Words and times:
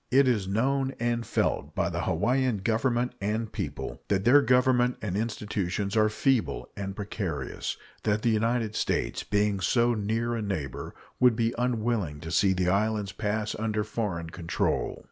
It 0.09 0.27
is 0.27 0.47
known 0.47 0.95
and 0.99 1.23
felt 1.27 1.75
by 1.75 1.91
the 1.91 2.01
Hawaiian 2.05 2.57
Government 2.57 3.13
and 3.21 3.51
people 3.53 4.01
that 4.07 4.25
their 4.25 4.41
Government 4.41 4.97
and 4.99 5.15
institutions 5.15 5.95
are 5.95 6.09
feeble 6.09 6.67
and 6.75 6.95
precarious; 6.95 7.77
that 8.01 8.23
the 8.23 8.31
United 8.31 8.73
States, 8.75 9.21
being 9.21 9.59
so 9.59 9.93
near 9.93 10.33
a 10.33 10.41
neighbor, 10.41 10.95
would 11.19 11.35
be 11.35 11.53
unwilling 11.55 12.19
to 12.21 12.31
see 12.31 12.51
the 12.51 12.67
islands 12.67 13.11
pass 13.11 13.53
under 13.59 13.83
foreign 13.83 14.31
control. 14.31 14.99